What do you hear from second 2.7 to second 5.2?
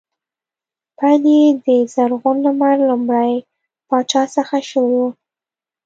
لومړي پاچا څخه شوی و